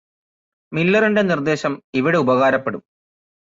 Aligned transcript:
മില്ലറിന്റെ 0.71 1.21
നിർദേശം 1.21 1.83
ഇവിടെ 1.93 2.17
ഉപകാരപ്പെടും 2.17 2.83